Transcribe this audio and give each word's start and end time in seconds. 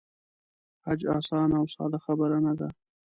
حج 0.85 1.01
آسانه 1.17 1.55
او 1.59 1.65
ساده 1.75 1.97
خبره 2.05 2.37
نه 2.45 2.53
ده. 2.59 2.67